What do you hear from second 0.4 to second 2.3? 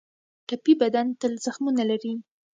ټپي بدن تل زخمونه لري.